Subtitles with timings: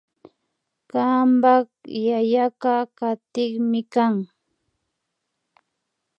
[0.91, 1.67] Kanpak
[2.05, 4.15] yayaka takikmi kan